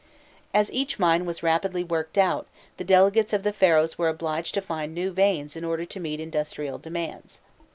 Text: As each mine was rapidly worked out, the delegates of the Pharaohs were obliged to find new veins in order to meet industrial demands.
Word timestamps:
As 0.51 0.73
each 0.73 0.97
mine 0.97 1.27
was 1.27 1.43
rapidly 1.43 1.83
worked 1.83 2.17
out, 2.17 2.47
the 2.77 2.83
delegates 2.83 3.33
of 3.33 3.43
the 3.43 3.53
Pharaohs 3.53 3.99
were 3.99 4.09
obliged 4.09 4.55
to 4.55 4.61
find 4.63 4.95
new 4.95 5.11
veins 5.11 5.55
in 5.55 5.63
order 5.63 5.85
to 5.85 5.99
meet 5.99 6.19
industrial 6.19 6.79
demands. 6.79 7.39